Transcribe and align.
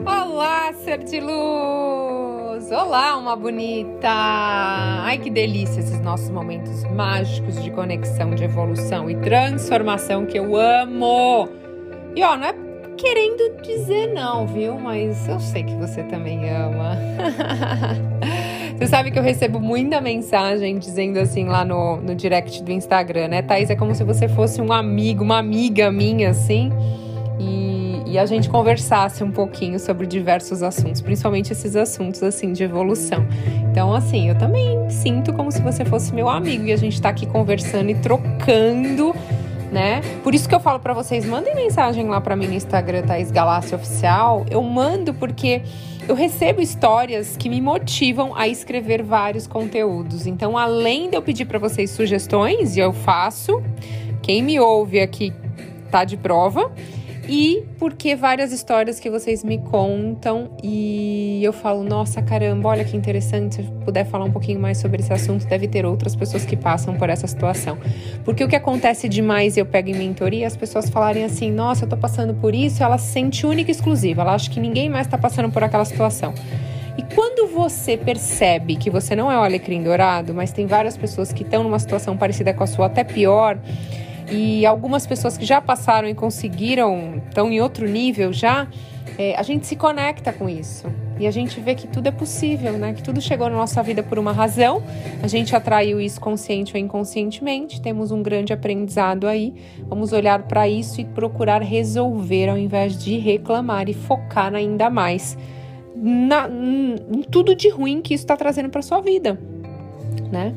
Olá, 0.00 0.72
ser 0.72 1.04
de 1.04 1.20
luz! 1.20 2.72
Olá, 2.72 3.16
uma 3.16 3.36
bonita! 3.36 4.08
Ai, 4.08 5.18
que 5.18 5.30
delícia 5.30 5.80
esses 5.80 6.00
nossos 6.00 6.30
momentos 6.30 6.82
mágicos 6.84 7.62
de 7.62 7.70
conexão, 7.70 8.34
de 8.34 8.42
evolução 8.42 9.08
e 9.10 9.14
transformação 9.16 10.24
que 10.24 10.38
eu 10.38 10.56
amo! 10.56 11.48
E 12.16 12.22
ó, 12.22 12.36
não 12.36 12.48
é 12.48 12.54
querendo 12.96 13.62
dizer 13.62 14.12
não, 14.12 14.46
viu? 14.46 14.78
Mas 14.78 15.28
eu 15.28 15.38
sei 15.38 15.62
que 15.62 15.74
você 15.76 16.02
também 16.04 16.48
ama. 16.50 16.96
Você 18.82 18.88
sabe 18.88 19.12
que 19.12 19.18
eu 19.18 19.22
recebo 19.22 19.60
muita 19.60 20.00
mensagem 20.00 20.76
dizendo 20.76 21.20
assim 21.20 21.44
lá 21.44 21.64
no, 21.64 21.98
no 21.98 22.16
direct 22.16 22.64
do 22.64 22.72
Instagram, 22.72 23.28
né? 23.28 23.40
Thaís, 23.40 23.70
é 23.70 23.76
como 23.76 23.94
se 23.94 24.02
você 24.02 24.26
fosse 24.26 24.60
um 24.60 24.72
amigo, 24.72 25.22
uma 25.22 25.38
amiga 25.38 25.92
minha, 25.92 26.30
assim, 26.30 26.72
e, 27.38 27.71
e 28.12 28.18
a 28.18 28.26
gente 28.26 28.50
conversasse 28.50 29.24
um 29.24 29.30
pouquinho 29.30 29.80
sobre 29.80 30.06
diversos 30.06 30.62
assuntos, 30.62 31.00
principalmente 31.00 31.50
esses 31.50 31.74
assuntos, 31.74 32.22
assim, 32.22 32.52
de 32.52 32.62
evolução. 32.62 33.26
Então, 33.70 33.94
assim, 33.94 34.28
eu 34.28 34.36
também 34.36 34.90
sinto 34.90 35.32
como 35.32 35.50
se 35.50 35.62
você 35.62 35.82
fosse 35.82 36.14
meu 36.14 36.28
amigo 36.28 36.66
e 36.66 36.72
a 36.74 36.76
gente 36.76 37.00
tá 37.00 37.08
aqui 37.08 37.24
conversando 37.24 37.88
e 37.88 37.94
trocando 37.94 39.14
né? 39.72 40.02
Por 40.22 40.34
isso 40.34 40.46
que 40.46 40.54
eu 40.54 40.60
falo 40.60 40.78
para 40.78 40.92
vocês, 40.92 41.24
mandem 41.24 41.54
mensagem 41.54 42.06
lá 42.06 42.20
para 42.20 42.36
mim 42.36 42.46
no 42.46 42.52
Instagram, 42.52 43.04
Thaís 43.04 43.30
Galácia 43.30 43.74
Oficial. 43.74 44.44
Eu 44.50 44.62
mando 44.62 45.14
porque 45.14 45.62
eu 46.06 46.14
recebo 46.14 46.60
histórias 46.60 47.38
que 47.38 47.48
me 47.48 47.58
motivam 47.58 48.36
a 48.36 48.46
escrever 48.46 49.02
vários 49.02 49.46
conteúdos. 49.46 50.26
Então, 50.26 50.58
além 50.58 51.08
de 51.08 51.16
eu 51.16 51.22
pedir 51.22 51.46
para 51.46 51.58
vocês 51.58 51.90
sugestões, 51.90 52.76
e 52.76 52.80
eu 52.80 52.92
faço, 52.92 53.62
quem 54.20 54.42
me 54.42 54.60
ouve 54.60 55.00
aqui 55.00 55.32
tá 55.90 56.04
de 56.04 56.18
prova 56.18 56.70
e 57.28 57.62
porque 57.78 58.16
várias 58.16 58.52
histórias 58.52 58.98
que 58.98 59.08
vocês 59.08 59.44
me 59.44 59.58
contam 59.58 60.50
e 60.62 61.40
eu 61.42 61.52
falo, 61.52 61.84
nossa 61.84 62.20
caramba, 62.20 62.68
olha 62.68 62.84
que 62.84 62.96
interessante, 62.96 63.56
se 63.56 63.60
eu 63.62 63.66
puder 63.84 64.04
falar 64.04 64.24
um 64.24 64.30
pouquinho 64.30 64.60
mais 64.60 64.78
sobre 64.78 65.00
esse 65.00 65.12
assunto, 65.12 65.46
deve 65.46 65.68
ter 65.68 65.86
outras 65.86 66.16
pessoas 66.16 66.44
que 66.44 66.56
passam 66.56 66.94
por 66.94 67.08
essa 67.08 67.26
situação. 67.26 67.78
Porque 68.24 68.42
o 68.42 68.48
que 68.48 68.56
acontece 68.56 69.08
demais, 69.08 69.56
eu 69.56 69.64
pego 69.64 69.90
em 69.90 69.94
mentoria, 69.94 70.46
as 70.46 70.56
pessoas 70.56 70.90
falarem 70.90 71.24
assim, 71.24 71.50
nossa, 71.50 71.84
eu 71.84 71.88
tô 71.88 71.96
passando 71.96 72.34
por 72.34 72.54
isso, 72.54 72.82
ela 72.82 72.98
se 72.98 73.12
sente 73.12 73.46
única 73.46 73.70
e 73.70 73.72
exclusiva, 73.72 74.22
ela 74.22 74.34
acha 74.34 74.50
que 74.50 74.58
ninguém 74.58 74.88
mais 74.88 75.06
tá 75.06 75.16
passando 75.16 75.50
por 75.50 75.62
aquela 75.62 75.84
situação. 75.84 76.34
E 76.98 77.02
quando 77.14 77.48
você 77.48 77.96
percebe 77.96 78.76
que 78.76 78.90
você 78.90 79.16
não 79.16 79.30
é 79.30 79.38
o 79.38 79.42
alecrim 79.42 79.82
dourado, 79.82 80.34
mas 80.34 80.52
tem 80.52 80.66
várias 80.66 80.96
pessoas 80.96 81.32
que 81.32 81.42
estão 81.42 81.62
numa 81.62 81.78
situação 81.78 82.16
parecida 82.16 82.52
com 82.52 82.64
a 82.64 82.66
sua, 82.66 82.86
até 82.86 83.02
pior, 83.02 83.58
e 84.32 84.66
algumas 84.66 85.06
pessoas 85.06 85.36
que 85.36 85.44
já 85.44 85.60
passaram 85.60 86.08
e 86.08 86.14
conseguiram, 86.14 87.22
estão 87.28 87.50
em 87.50 87.60
outro 87.60 87.88
nível 87.88 88.32
já, 88.32 88.66
é, 89.18 89.36
a 89.36 89.42
gente 89.42 89.66
se 89.66 89.76
conecta 89.76 90.32
com 90.32 90.48
isso. 90.48 90.86
E 91.20 91.26
a 91.26 91.30
gente 91.30 91.60
vê 91.60 91.74
que 91.74 91.86
tudo 91.86 92.08
é 92.08 92.10
possível, 92.10 92.72
né? 92.72 92.94
Que 92.94 93.02
tudo 93.02 93.20
chegou 93.20 93.48
na 93.48 93.56
nossa 93.56 93.82
vida 93.82 94.02
por 94.02 94.18
uma 94.18 94.32
razão. 94.32 94.82
A 95.22 95.28
gente 95.28 95.54
atraiu 95.54 96.00
isso 96.00 96.20
consciente 96.20 96.74
ou 96.74 96.80
inconscientemente. 96.80 97.80
Temos 97.80 98.10
um 98.10 98.22
grande 98.22 98.52
aprendizado 98.52 99.28
aí. 99.28 99.54
Vamos 99.86 100.12
olhar 100.12 100.42
para 100.44 100.66
isso 100.66 101.00
e 101.00 101.04
procurar 101.04 101.62
resolver 101.62 102.48
ao 102.48 102.58
invés 102.58 102.96
de 102.96 103.18
reclamar 103.18 103.88
e 103.88 103.94
focar 103.94 104.54
ainda 104.54 104.90
mais 104.90 105.36
na, 105.94 106.48
em 106.48 107.22
tudo 107.22 107.54
de 107.54 107.68
ruim 107.68 108.02
que 108.02 108.14
isso 108.14 108.24
está 108.24 108.36
trazendo 108.36 108.68
para 108.68 108.82
sua 108.82 109.00
vida, 109.00 109.38
né? 110.32 110.52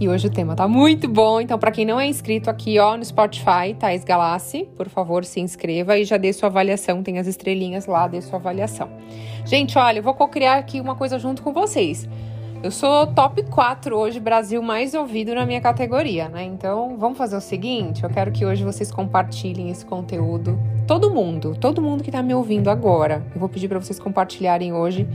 E 0.00 0.08
hoje 0.08 0.28
o 0.28 0.30
tema 0.30 0.54
tá 0.54 0.68
muito 0.68 1.08
bom, 1.08 1.40
então 1.40 1.58
para 1.58 1.72
quem 1.72 1.84
não 1.84 1.98
é 1.98 2.06
inscrito 2.06 2.48
aqui, 2.48 2.78
ó, 2.78 2.96
no 2.96 3.04
Spotify, 3.04 3.74
Thais 3.76 4.04
Galassi, 4.04 4.68
por 4.76 4.88
favor, 4.88 5.24
se 5.24 5.40
inscreva 5.40 5.98
e 5.98 6.04
já 6.04 6.16
dê 6.16 6.32
sua 6.32 6.48
avaliação, 6.48 7.02
tem 7.02 7.18
as 7.18 7.26
estrelinhas 7.26 7.84
lá, 7.86 8.06
dê 8.06 8.22
sua 8.22 8.38
avaliação. 8.38 8.88
Gente, 9.44 9.76
olha, 9.76 9.98
eu 9.98 10.02
vou 10.02 10.14
co-criar 10.14 10.58
aqui 10.58 10.80
uma 10.80 10.94
coisa 10.94 11.18
junto 11.18 11.42
com 11.42 11.52
vocês. 11.52 12.08
Eu 12.62 12.70
sou 12.70 13.08
top 13.08 13.42
4 13.42 13.96
hoje, 13.96 14.20
Brasil 14.20 14.62
mais 14.62 14.94
ouvido 14.94 15.34
na 15.34 15.44
minha 15.44 15.60
categoria, 15.60 16.28
né? 16.28 16.44
Então, 16.44 16.96
vamos 16.96 17.18
fazer 17.18 17.36
o 17.36 17.40
seguinte, 17.40 18.04
eu 18.04 18.10
quero 18.10 18.30
que 18.30 18.46
hoje 18.46 18.62
vocês 18.62 18.92
compartilhem 18.92 19.68
esse 19.68 19.84
conteúdo. 19.84 20.56
Todo 20.86 21.10
mundo, 21.10 21.56
todo 21.60 21.82
mundo 21.82 22.04
que 22.04 22.12
tá 22.12 22.22
me 22.22 22.34
ouvindo 22.34 22.70
agora, 22.70 23.26
eu 23.34 23.40
vou 23.40 23.48
pedir 23.48 23.66
para 23.66 23.80
vocês 23.80 23.98
compartilharem 23.98 24.72
hoje, 24.72 25.08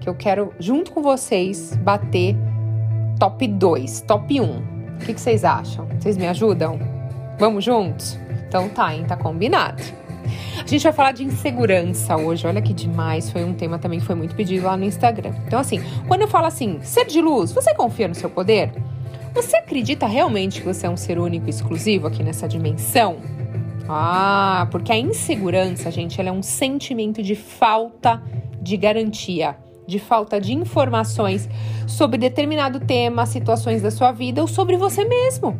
que 0.00 0.08
eu 0.08 0.14
quero 0.14 0.52
junto 0.58 0.90
com 0.90 1.02
vocês 1.02 1.76
bater 1.76 2.36
top 3.18 3.46
2, 3.46 4.00
top 4.02 4.40
1. 4.40 4.44
O 4.44 4.98
que, 4.98 5.14
que 5.14 5.20
vocês 5.20 5.44
acham? 5.44 5.86
Vocês 5.98 6.16
me 6.16 6.26
ajudam? 6.26 6.78
Vamos 7.38 7.64
juntos? 7.64 8.18
Então 8.48 8.68
tá, 8.68 8.94
hein? 8.94 9.04
Tá 9.04 9.16
combinado. 9.16 9.82
A 10.62 10.66
gente 10.66 10.82
vai 10.82 10.92
falar 10.92 11.12
de 11.12 11.24
insegurança 11.24 12.16
hoje. 12.16 12.46
Olha 12.46 12.62
que 12.62 12.72
demais. 12.72 13.30
Foi 13.30 13.44
um 13.44 13.52
tema 13.52 13.78
também 13.78 13.98
que 13.98 14.06
foi 14.06 14.14
muito 14.14 14.34
pedido 14.34 14.66
lá 14.66 14.76
no 14.76 14.84
Instagram. 14.84 15.32
Então, 15.46 15.58
assim, 15.58 15.80
quando 16.06 16.22
eu 16.22 16.28
falo 16.28 16.46
assim, 16.46 16.78
ser 16.80 17.04
de 17.06 17.20
luz, 17.20 17.52
você 17.52 17.74
confia 17.74 18.08
no 18.08 18.14
seu 18.14 18.30
poder? 18.30 18.72
Você 19.34 19.56
acredita 19.56 20.06
realmente 20.06 20.60
que 20.60 20.66
você 20.66 20.86
é 20.86 20.90
um 20.90 20.96
ser 20.96 21.18
único 21.18 21.46
e 21.46 21.50
exclusivo 21.50 22.06
aqui 22.06 22.22
nessa 22.22 22.48
dimensão? 22.48 23.16
Ah, 23.88 24.68
porque 24.70 24.92
a 24.92 24.96
insegurança, 24.96 25.90
gente, 25.90 26.20
ela 26.20 26.30
é 26.30 26.32
um 26.32 26.42
sentimento 26.42 27.22
de 27.22 27.34
falta 27.34 28.22
de 28.62 28.76
garantia 28.76 29.56
de 29.86 29.98
falta 29.98 30.40
de 30.40 30.52
informações 30.52 31.48
sobre 31.86 32.18
determinado 32.18 32.80
tema, 32.80 33.26
situações 33.26 33.82
da 33.82 33.90
sua 33.90 34.12
vida 34.12 34.40
ou 34.40 34.48
sobre 34.48 34.76
você 34.76 35.04
mesmo. 35.04 35.58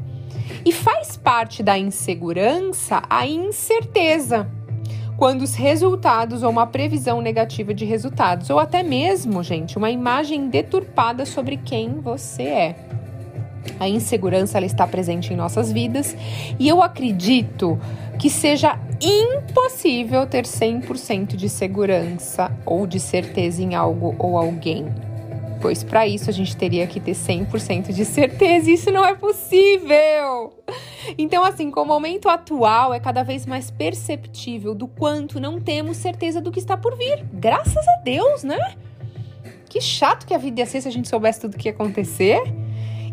E 0.65 0.73
faz 0.73 1.17
parte 1.17 1.63
da 1.63 1.79
insegurança 1.79 3.03
a 3.09 3.27
incerteza. 3.27 4.49
Quando 5.17 5.43
os 5.43 5.55
resultados 5.55 6.43
ou 6.43 6.51
uma 6.51 6.67
previsão 6.67 7.21
negativa 7.21 7.73
de 7.73 7.85
resultados, 7.85 8.51
ou 8.51 8.59
até 8.59 8.83
mesmo, 8.83 9.43
gente, 9.43 9.79
uma 9.79 9.91
imagem 9.91 10.49
deturpada 10.49 11.25
sobre 11.25 11.57
quem 11.57 12.01
você 12.01 12.43
é. 12.43 12.77
A 13.79 13.89
insegurança 13.89 14.59
ela 14.59 14.67
está 14.67 14.87
presente 14.87 15.33
em 15.33 15.37
nossas 15.37 15.73
vidas 15.73 16.17
e 16.59 16.69
eu 16.69 16.83
acredito 16.83 17.79
que 18.19 18.29
seja 18.29 18.79
impossível 19.05 20.27
ter 20.27 20.45
100% 20.45 21.37
de 21.37 21.49
segurança 21.49 22.51
ou 22.65 22.87
de 22.87 22.99
certeza 22.99 23.63
em 23.63 23.75
algo 23.75 24.15
ou 24.19 24.39
alguém. 24.39 24.87
Pois 25.61 25.83
para 25.83 26.07
isso 26.07 26.29
a 26.29 26.33
gente 26.33 26.57
teria 26.57 26.87
que 26.87 27.01
ter 27.01 27.13
100% 27.13 27.93
de 27.93 28.05
certeza, 28.05 28.71
isso 28.71 28.91
não 28.91 29.05
é 29.05 29.15
possível. 29.15 30.53
Então, 31.17 31.45
assim, 31.45 31.71
com 31.71 31.83
o 31.83 31.87
momento 31.87 32.29
atual 32.29 32.93
é 32.93 33.01
cada 33.01 33.23
vez 33.23 33.47
mais 33.47 33.71
perceptível 33.71 34.75
do 34.75 34.87
quanto 34.87 35.41
não 35.41 35.61
temos 35.61 35.97
certeza 35.97 36.41
do 36.41 36.51
que 36.51 36.59
está 36.59 36.77
por 36.77 36.97
vir. 36.97 37.25
Graças 37.33 37.87
a 37.89 37.97
Deus, 38.03 38.43
né? 38.43 38.75
Que 39.69 39.81
chato 39.81 40.27
que 40.27 40.35
a 40.35 40.39
vida 40.39 40.61
ia 40.61 40.67
ser 40.67 40.81
se 40.81 40.89
a 40.89 40.91
gente 40.91 41.09
soubesse 41.09 41.41
tudo 41.41 41.55
o 41.55 41.59
que 41.59 41.69
ia 41.69 41.73
acontecer. 41.73 42.41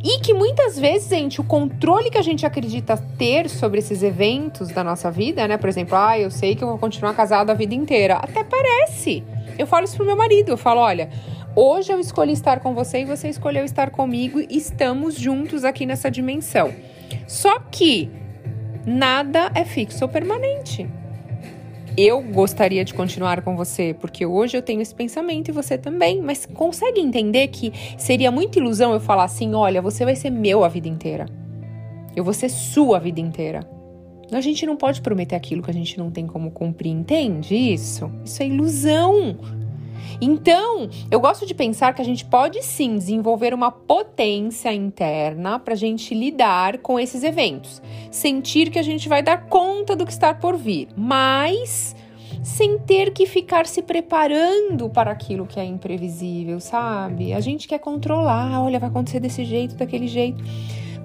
E 0.04 0.20
que 0.20 0.34
muitas 0.34 0.80
vezes, 0.80 1.10
gente, 1.10 1.40
o 1.40 1.44
controle 1.44 2.10
que 2.10 2.18
a 2.18 2.22
gente 2.22 2.46
acredita 2.46 2.98
ter 3.18 3.50
sobre 3.50 3.80
esses 3.80 4.02
eventos 4.02 4.70
da 4.70 4.84
nossa 4.84 5.12
vida, 5.12 5.48
né? 5.48 5.58
Por 5.58 5.70
exemplo, 5.70 5.96
ah, 5.96 6.18
eu 6.18 6.32
sei 6.32 6.56
que 6.56 6.64
eu 6.64 6.68
vou 6.68 6.78
continuar 6.78 7.14
casado 7.14 7.52
a 7.52 7.54
vida 7.54 7.76
inteira. 7.76 8.16
Até 8.16 8.44
parece. 8.44 9.24
Eu 9.60 9.68
falo 9.68 9.86
isso 9.86 9.96
pro 9.96 10.06
meu 10.06 10.16
marido, 10.16 10.50
eu 10.50 10.58
falo, 10.58 10.82
olha, 10.82 11.10
hoje 11.56 11.92
eu 11.92 12.00
escolhi 12.00 12.34
estar 12.34 12.62
com 12.62 12.74
você 12.74 13.02
e 13.02 13.06
você 13.06 13.30
escolheu 13.30 13.64
estar 13.64 13.92
comigo 13.92 14.40
e 14.40 14.58
estamos 14.58 15.16
juntos 15.16 15.64
aqui 15.64 15.86
nessa 15.86 16.10
dimensão. 16.10 16.74
Só 17.28 17.60
que 17.60 18.10
nada 18.86 19.52
é 19.54 19.64
fixo 19.64 20.04
ou 20.04 20.10
permanente 20.10 20.90
eu 21.98 22.22
gostaria 22.22 22.84
de 22.86 22.94
continuar 22.94 23.42
com 23.42 23.56
você, 23.56 23.94
porque 23.94 24.26
hoje 24.26 24.58
eu 24.58 24.62
tenho 24.62 24.82
esse 24.82 24.94
pensamento 24.94 25.50
e 25.50 25.52
você 25.52 25.78
também. 25.78 26.22
Mas 26.22 26.46
consegue 26.46 27.02
entender 27.02 27.48
que 27.48 27.74
seria 27.98 28.32
muita 28.32 28.60
ilusão 28.60 28.94
eu 28.94 29.00
falar 29.00 29.26
assim: 29.26 29.54
olha, 29.54 29.82
você 29.82 30.06
vai 30.06 30.16
ser 30.16 30.30
meu 30.30 30.64
a 30.64 30.68
vida 30.68 30.88
inteira. 30.88 31.26
Eu 32.16 32.24
vou 32.24 32.34
ser 32.34 32.50
sua 32.50 32.98
a 32.98 33.00
vida 33.00 33.20
inteira. 33.20 33.68
A 34.32 34.40
gente 34.40 34.66
não 34.66 34.78
pode 34.78 35.02
prometer 35.02 35.36
aquilo 35.36 35.62
que 35.62 35.70
a 35.70 35.74
gente 35.74 35.98
não 35.98 36.10
tem 36.10 36.26
como 36.26 36.52
cumprir, 36.52 36.90
entende 36.90 37.54
isso? 37.54 38.10
Isso 38.24 38.42
é 38.42 38.48
ilusão. 38.48 39.38
Então, 40.22 40.88
eu 41.10 41.20
gosto 41.20 41.46
de 41.46 41.54
pensar 41.54 41.94
que 41.94 42.02
a 42.02 42.06
gente 42.06 42.24
pode 42.26 42.62
sim 42.64 42.96
desenvolver 42.96 43.54
uma 43.54 43.72
potência 43.72 44.72
interna 44.72 45.58
para 45.58 45.74
a 45.74 45.78
gente 45.78 46.14
lidar 46.14 46.78
com 46.78 47.00
esses 47.00 47.24
eventos, 47.24 47.82
sentir 48.12 48.70
que 48.70 48.78
a 48.80 48.84
gente 48.84 49.10
vai 49.10 49.24
dar 49.24 49.48
conta 49.48 49.96
do 49.96 50.06
que 50.06 50.12
está 50.12 50.34
por 50.34 50.58
vir, 50.58 50.90
mas 50.96 51.96
sem 52.44 52.78
ter 52.80 53.12
que 53.12 53.26
ficar 53.26 53.66
se 53.66 53.82
preparando 53.82 54.90
para 54.90 55.12
aquilo 55.12 55.46
que 55.46 55.60
é 55.60 55.66
imprevisível, 55.66 56.60
sabe? 56.60 57.34
A 57.34 57.40
gente 57.40 57.68
quer 57.68 57.80
controlar, 57.80 58.64
olha, 58.64 58.80
vai 58.80 58.90
acontecer 58.90 59.20
desse 59.20 59.44
jeito, 59.46 59.76
daquele 59.76 60.08
jeito. 60.08 60.44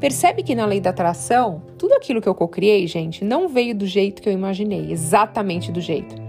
Percebe 0.01 0.43
que 0.43 0.55
na 0.55 0.67
lei 0.67 0.81
da 0.81 0.91
atração, 0.91 1.63
tudo 1.79 1.95
aquilo 1.95 2.21
que 2.21 2.29
eu 2.29 2.35
cocriei, 2.35 2.87
gente, 2.87 3.25
não 3.25 3.49
veio 3.49 3.75
do 3.75 3.87
jeito 3.87 4.21
que 4.21 4.29
eu 4.29 4.33
imaginei, 4.33 4.93
exatamente 4.93 5.73
do 5.73 5.81
jeito 5.81 6.26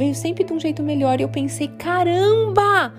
veio 0.00 0.14
sempre 0.14 0.44
de 0.44 0.52
um 0.52 0.58
jeito 0.58 0.82
melhor. 0.82 1.20
E 1.20 1.22
eu 1.22 1.28
pensei, 1.28 1.68
caramba! 1.68 2.94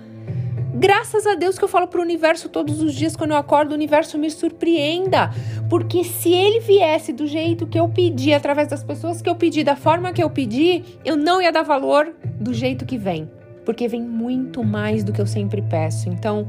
Graças 0.72 1.26
a 1.26 1.34
Deus 1.34 1.58
que 1.58 1.64
eu 1.64 1.68
falo 1.68 1.88
pro 1.88 2.00
universo 2.00 2.48
todos 2.48 2.80
os 2.80 2.94
dias 2.94 3.16
quando 3.16 3.32
eu 3.32 3.36
acordo, 3.36 3.72
o 3.72 3.74
universo 3.74 4.16
me 4.16 4.30
surpreenda. 4.30 5.30
Porque 5.68 6.04
se 6.04 6.32
ele 6.32 6.60
viesse 6.60 7.12
do 7.12 7.26
jeito 7.26 7.66
que 7.66 7.78
eu 7.78 7.88
pedi, 7.88 8.32
através 8.32 8.68
das 8.68 8.84
pessoas 8.84 9.20
que 9.20 9.28
eu 9.28 9.34
pedi, 9.34 9.64
da 9.64 9.74
forma 9.74 10.12
que 10.12 10.22
eu 10.22 10.30
pedi, 10.30 10.84
eu 11.04 11.16
não 11.16 11.42
ia 11.42 11.50
dar 11.50 11.62
valor 11.62 12.14
do 12.40 12.54
jeito 12.54 12.86
que 12.86 12.96
vem. 12.96 13.28
porque 13.64 13.86
vem 13.86 14.02
muito 14.02 14.64
mais 14.64 15.04
do 15.04 15.12
que 15.12 15.20
eu 15.20 15.26
sempre 15.26 15.62
peço. 15.62 16.08
Então, 16.08 16.48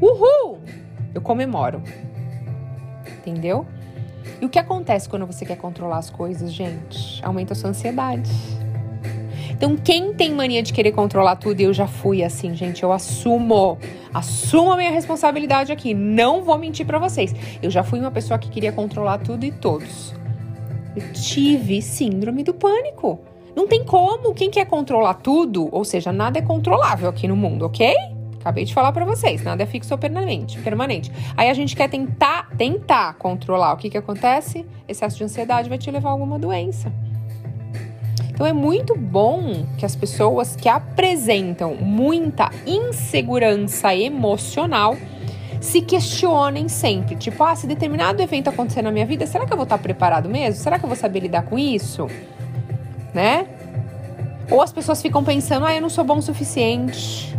uhul! 0.00 0.60
Eu 1.12 1.20
comemoro. 1.20 1.82
Entendeu? 3.18 3.66
E 4.40 4.44
o 4.44 4.48
que 4.48 4.58
acontece 4.58 5.08
quando 5.08 5.26
você 5.26 5.44
quer 5.44 5.56
controlar 5.56 5.98
as 5.98 6.10
coisas, 6.10 6.52
gente? 6.52 7.24
Aumenta 7.24 7.54
a 7.54 7.56
sua 7.56 7.70
ansiedade. 7.70 8.30
Então, 9.58 9.76
quem 9.76 10.14
tem 10.14 10.32
mania 10.32 10.62
de 10.62 10.72
querer 10.72 10.92
controlar 10.92 11.34
tudo, 11.34 11.60
eu 11.60 11.74
já 11.74 11.88
fui 11.88 12.22
assim, 12.22 12.54
gente, 12.54 12.84
eu 12.84 12.92
assumo. 12.92 13.76
Assumo 14.14 14.70
a 14.70 14.76
minha 14.76 14.92
responsabilidade 14.92 15.72
aqui. 15.72 15.92
Não 15.92 16.44
vou 16.44 16.56
mentir 16.56 16.86
para 16.86 16.96
vocês. 16.96 17.34
Eu 17.60 17.68
já 17.68 17.82
fui 17.82 17.98
uma 17.98 18.12
pessoa 18.12 18.38
que 18.38 18.48
queria 18.48 18.70
controlar 18.70 19.18
tudo 19.18 19.44
e 19.44 19.50
todos. 19.50 20.14
Eu 20.94 21.12
tive 21.12 21.82
síndrome 21.82 22.44
do 22.44 22.54
pânico. 22.54 23.18
Não 23.56 23.66
tem 23.66 23.84
como. 23.84 24.32
Quem 24.32 24.48
quer 24.48 24.64
controlar 24.64 25.14
tudo, 25.14 25.68
ou 25.72 25.84
seja, 25.84 26.12
nada 26.12 26.38
é 26.38 26.42
controlável 26.42 27.08
aqui 27.08 27.26
no 27.26 27.34
mundo, 27.34 27.66
ok? 27.66 27.92
Acabei 28.38 28.64
de 28.64 28.72
falar 28.72 28.92
para 28.92 29.04
vocês, 29.04 29.42
nada 29.42 29.64
é 29.64 29.66
fixo 29.66 29.92
ou 29.92 29.98
permanente, 29.98 30.56
permanente. 30.60 31.10
Aí 31.36 31.50
a 31.50 31.54
gente 31.54 31.74
quer 31.74 31.90
tentar, 31.90 32.48
tentar 32.56 33.14
controlar. 33.14 33.72
O 33.72 33.76
que 33.76 33.90
que 33.90 33.98
acontece? 33.98 34.64
Excesso 34.86 35.16
de 35.16 35.24
ansiedade 35.24 35.68
vai 35.68 35.78
te 35.78 35.90
levar 35.90 36.10
a 36.10 36.12
alguma 36.12 36.38
doença. 36.38 36.92
Então 38.38 38.46
é 38.46 38.52
muito 38.52 38.96
bom 38.96 39.66
que 39.76 39.84
as 39.84 39.96
pessoas 39.96 40.54
que 40.54 40.68
apresentam 40.68 41.74
muita 41.74 42.52
insegurança 42.64 43.92
emocional 43.96 44.96
se 45.60 45.80
questionem 45.80 46.68
sempre. 46.68 47.16
Tipo, 47.16 47.42
ah, 47.42 47.56
se 47.56 47.66
determinado 47.66 48.22
evento 48.22 48.46
acontecer 48.46 48.80
na 48.80 48.92
minha 48.92 49.04
vida, 49.04 49.26
será 49.26 49.44
que 49.44 49.52
eu 49.52 49.56
vou 49.56 49.64
estar 49.64 49.78
preparado 49.78 50.28
mesmo? 50.28 50.62
Será 50.62 50.78
que 50.78 50.84
eu 50.84 50.88
vou 50.88 50.96
saber 50.96 51.18
lidar 51.18 51.46
com 51.46 51.58
isso? 51.58 52.06
Né? 53.12 53.44
Ou 54.48 54.62
as 54.62 54.72
pessoas 54.72 55.02
ficam 55.02 55.24
pensando, 55.24 55.66
ah, 55.66 55.74
eu 55.74 55.80
não 55.80 55.90
sou 55.90 56.04
bom 56.04 56.18
o 56.18 56.22
suficiente 56.22 57.36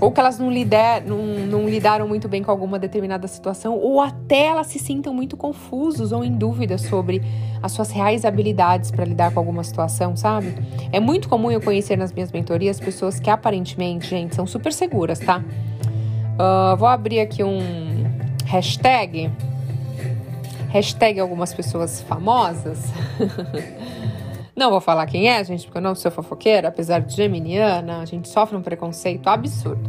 ou 0.00 0.12
que 0.12 0.20
elas 0.20 0.38
não, 0.38 0.50
lider, 0.50 1.04
não, 1.06 1.18
não, 1.18 1.68
lidaram 1.68 2.06
muito 2.06 2.28
bem 2.28 2.42
com 2.42 2.50
alguma 2.50 2.78
determinada 2.78 3.26
situação, 3.26 3.76
ou 3.76 4.00
até 4.00 4.46
elas 4.46 4.68
se 4.68 4.78
sintam 4.78 5.12
muito 5.12 5.36
confusos 5.36 6.12
ou 6.12 6.24
em 6.24 6.32
dúvida 6.32 6.78
sobre 6.78 7.22
as 7.62 7.72
suas 7.72 7.90
reais 7.90 8.24
habilidades 8.24 8.90
para 8.90 9.04
lidar 9.04 9.32
com 9.32 9.40
alguma 9.40 9.64
situação, 9.64 10.16
sabe? 10.16 10.54
É 10.92 11.00
muito 11.00 11.28
comum 11.28 11.50
eu 11.50 11.60
conhecer 11.60 11.96
nas 11.96 12.12
minhas 12.12 12.30
mentorias 12.30 12.78
pessoas 12.78 13.18
que 13.18 13.28
aparentemente, 13.28 14.06
gente, 14.06 14.34
são 14.34 14.46
super 14.46 14.72
seguras, 14.72 15.18
tá? 15.18 15.42
Uh, 16.38 16.76
vou 16.76 16.88
abrir 16.88 17.18
aqui 17.18 17.42
um 17.42 17.58
hashtag. 18.44 19.30
Hashtag 20.68 21.18
algumas 21.18 21.52
pessoas 21.52 22.00
famosas. 22.02 22.84
Não 24.58 24.70
vou 24.70 24.80
falar 24.80 25.06
quem 25.06 25.28
é, 25.28 25.44
gente, 25.44 25.66
porque 25.66 25.78
eu 25.78 25.82
não 25.82 25.94
sou 25.94 26.10
fofoqueira, 26.10 26.66
apesar 26.66 26.98
de 26.98 27.14
geminiana, 27.14 28.00
a 28.00 28.04
gente 28.04 28.28
sofre 28.28 28.56
um 28.56 28.60
preconceito 28.60 29.28
absurdo. 29.28 29.88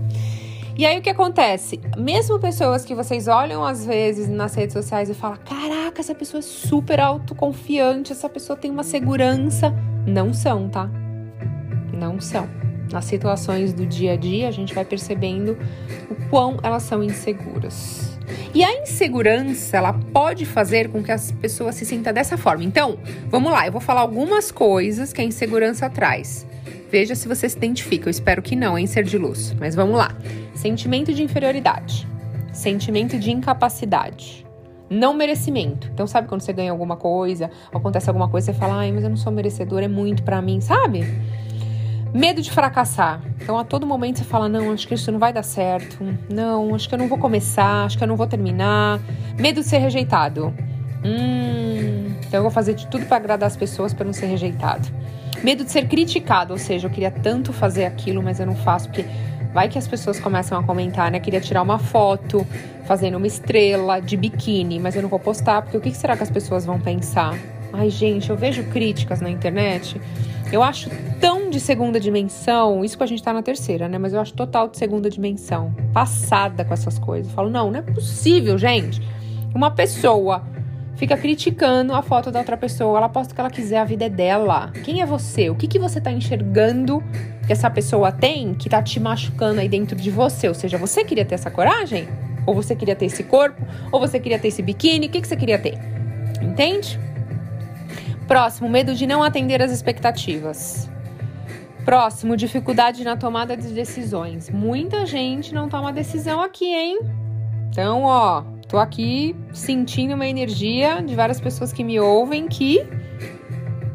E 0.77 0.85
aí 0.85 0.99
o 0.99 1.01
que 1.01 1.09
acontece? 1.09 1.81
Mesmo 1.97 2.37
pessoas 2.37 2.85
que 2.85 2.93
vocês 2.93 3.27
olham 3.27 3.65
às 3.65 3.83
vezes 3.83 4.29
nas 4.29 4.53
redes 4.53 4.73
sociais 4.73 5.09
e 5.09 5.15
falam: 5.15 5.39
"Caraca, 5.43 5.99
essa 5.99 6.13
pessoa 6.13 6.37
é 6.37 6.43
super 6.43 6.99
autoconfiante, 6.99 8.11
essa 8.11 8.29
pessoa 8.29 8.55
tem 8.55 8.69
uma 8.69 8.83
segurança", 8.83 9.73
não 10.05 10.35
são, 10.35 10.69
tá? 10.69 10.87
Não 11.91 12.21
são. 12.21 12.47
Nas 12.91 13.05
situações 13.05 13.73
do 13.73 13.87
dia 13.87 14.13
a 14.13 14.17
dia, 14.17 14.47
a 14.47 14.51
gente 14.51 14.75
vai 14.75 14.85
percebendo 14.85 15.57
o 16.11 16.29
quão 16.29 16.59
elas 16.61 16.83
são 16.83 17.03
inseguras. 17.03 18.08
E 18.53 18.63
a 18.63 18.81
insegurança, 18.81 19.77
ela 19.77 19.93
pode 19.93 20.45
fazer 20.45 20.89
com 20.89 21.03
que 21.03 21.11
as 21.11 21.31
pessoas 21.31 21.75
se 21.75 21.85
sintam 21.85 22.13
dessa 22.13 22.37
forma. 22.37 22.63
Então, 22.63 22.97
vamos 23.27 23.51
lá, 23.51 23.65
eu 23.65 23.71
vou 23.71 23.81
falar 23.81 24.01
algumas 24.01 24.51
coisas 24.51 25.13
que 25.13 25.21
a 25.21 25.23
insegurança 25.23 25.89
traz. 25.89 26.47
Veja 26.91 27.13
se 27.13 27.27
você 27.27 27.47
se 27.47 27.57
identifica. 27.57 28.07
Eu 28.07 28.11
espero 28.11 28.41
que 28.41 28.55
não, 28.55 28.77
em 28.77 28.87
ser 28.87 29.03
de 29.03 29.17
luz. 29.17 29.55
Mas 29.59 29.75
vamos 29.75 29.95
lá. 29.95 30.15
Sentimento 30.55 31.13
de 31.13 31.21
inferioridade. 31.21 32.07
Sentimento 32.51 33.17
de 33.19 33.31
incapacidade. 33.31 34.45
Não 34.89 35.13
merecimento. 35.13 35.87
Então, 35.93 36.07
sabe 36.07 36.27
quando 36.27 36.41
você 36.41 36.51
ganha 36.51 36.71
alguma 36.71 36.97
coisa, 36.97 37.51
acontece 37.71 38.09
alguma 38.09 38.27
coisa, 38.27 38.51
você 38.51 38.57
fala, 38.57 38.77
ai, 38.79 38.91
mas 38.91 39.03
eu 39.03 39.09
não 39.09 39.17
sou 39.17 39.31
merecedor, 39.31 39.83
é 39.83 39.87
muito 39.87 40.23
para 40.23 40.41
mim, 40.41 40.59
sabe? 40.59 41.05
Medo 42.13 42.41
de 42.41 42.49
fracassar. 42.49 43.21
Então, 43.41 43.57
a 43.57 43.63
todo 43.63 43.85
momento 43.85 44.19
você 44.19 44.23
fala: 44.23 44.49
não, 44.49 44.71
acho 44.71 44.87
que 44.87 44.93
isso 44.93 45.11
não 45.11 45.19
vai 45.19 45.31
dar 45.31 45.43
certo. 45.43 45.97
Não, 46.29 46.73
acho 46.73 46.89
que 46.89 46.95
eu 46.95 46.99
não 46.99 47.07
vou 47.07 47.17
começar. 47.17 47.85
Acho 47.85 47.97
que 47.97 48.03
eu 48.03 48.07
não 48.07 48.15
vou 48.15 48.27
terminar. 48.27 48.99
Medo 49.37 49.61
de 49.61 49.67
ser 49.67 49.77
rejeitado. 49.77 50.53
Hum, 51.03 52.13
então 52.19 52.39
eu 52.39 52.41
vou 52.41 52.51
fazer 52.51 52.73
de 52.73 52.87
tudo 52.87 53.05
para 53.05 53.17
agradar 53.17 53.47
as 53.47 53.55
pessoas 53.55 53.93
para 53.93 54.05
não 54.05 54.13
ser 54.13 54.25
rejeitado. 54.25 54.87
Medo 55.43 55.63
de 55.63 55.71
ser 55.71 55.87
criticado, 55.87 56.51
ou 56.51 56.59
seja, 56.59 56.87
eu 56.87 56.91
queria 56.91 57.11
tanto 57.11 57.53
fazer 57.53 57.85
aquilo, 57.85 58.21
mas 58.21 58.39
eu 58.39 58.45
não 58.45 58.55
faço 58.55 58.87
porque 58.87 59.05
vai 59.53 59.69
que 59.69 59.77
as 59.77 59.87
pessoas 59.87 60.19
começam 60.19 60.59
a 60.59 60.63
comentar, 60.63 61.09
né? 61.09 61.19
Queria 61.19 61.39
tirar 61.39 61.61
uma 61.61 61.79
foto 61.79 62.45
fazendo 62.85 63.15
uma 63.15 63.27
estrela 63.27 64.01
de 64.01 64.17
biquíni, 64.17 64.79
mas 64.79 64.95
eu 64.95 65.01
não 65.01 65.09
vou 65.09 65.19
postar 65.19 65.61
porque 65.61 65.77
o 65.77 65.81
que 65.81 65.91
será 65.91 66.17
que 66.17 66.23
as 66.23 66.29
pessoas 66.29 66.65
vão 66.65 66.79
pensar? 66.79 67.37
Ai, 67.71 67.89
gente, 67.89 68.29
eu 68.29 68.35
vejo 68.35 68.63
críticas 68.65 69.21
na 69.21 69.29
internet. 69.29 70.01
Eu 70.51 70.63
acho 70.63 70.89
tão 71.21 71.38
de 71.49 71.59
segunda 71.59 71.99
dimensão, 71.99 72.83
isso 72.83 72.97
que 72.97 73.03
a 73.03 73.07
gente 73.07 73.21
tá 73.23 73.33
na 73.33 73.41
terceira, 73.41 73.87
né? 73.87 73.97
Mas 73.97 74.13
eu 74.13 74.19
acho 74.19 74.33
total 74.33 74.67
de 74.67 74.77
segunda 74.77 75.09
dimensão. 75.09 75.73
Passada 75.93 76.63
com 76.63 76.73
essas 76.73 76.99
coisas. 76.99 77.27
Eu 77.27 77.35
falo, 77.35 77.49
não, 77.49 77.71
não 77.71 77.79
é 77.79 77.81
possível, 77.81 78.57
gente. 78.57 79.01
Uma 79.53 79.71
pessoa 79.71 80.43
fica 80.95 81.15
criticando 81.15 81.93
a 81.93 82.01
foto 82.01 82.29
da 82.29 82.39
outra 82.39 82.57
pessoa. 82.57 82.97
Ela 82.97 83.09
posta 83.09 83.31
o 83.31 83.35
que 83.35 83.41
ela 83.41 83.49
quiser, 83.49 83.79
a 83.79 83.85
vida 83.85 84.05
é 84.05 84.09
dela. 84.09 84.71
Quem 84.83 85.01
é 85.01 85.05
você? 85.05 85.49
O 85.49 85.55
que, 85.55 85.67
que 85.67 85.79
você 85.79 85.99
tá 85.99 86.11
enxergando 86.11 87.03
que 87.47 87.53
essa 87.53 87.69
pessoa 87.69 88.11
tem 88.11 88.53
que 88.53 88.69
tá 88.69 88.83
te 88.83 88.99
machucando 88.99 89.61
aí 89.61 89.69
dentro 89.69 89.95
de 89.95 90.11
você? 90.11 90.47
Ou 90.47 90.53
seja, 90.53 90.77
você 90.77 91.03
queria 91.03 91.25
ter 91.25 91.35
essa 91.35 91.49
coragem? 91.49 92.07
Ou 92.45 92.53
você 92.53 92.75
queria 92.75 92.95
ter 92.95 93.05
esse 93.05 93.23
corpo? 93.23 93.65
Ou 93.91 93.99
você 93.99 94.19
queria 94.19 94.37
ter 94.37 94.49
esse 94.49 94.61
biquíni? 94.61 95.07
O 95.07 95.09
que, 95.09 95.21
que 95.21 95.27
você 95.27 95.35
queria 95.35 95.57
ter? 95.57 95.77
Entende? 96.41 96.99
Próximo, 98.27 98.69
medo 98.69 98.93
de 98.93 99.07
não 99.07 99.23
atender 99.23 99.61
as 99.61 99.71
expectativas. 99.71 100.89
Próximo, 101.89 102.37
dificuldade 102.37 103.03
na 103.03 103.17
tomada 103.17 103.57
de 103.57 103.69
decisões. 103.69 104.47
Muita 104.47 105.07
gente 105.07 105.55
não 105.55 105.67
toma 105.67 105.91
decisão 105.91 106.39
aqui, 106.39 106.71
hein? 106.71 106.99
Então, 107.71 108.03
ó, 108.03 108.43
tô 108.67 108.77
aqui 108.77 109.35
sentindo 109.51 110.13
uma 110.13 110.27
energia 110.27 111.01
de 111.01 111.15
várias 111.15 111.41
pessoas 111.41 111.73
que 111.73 111.83
me 111.83 111.99
ouvem 111.99 112.47
que 112.47 112.87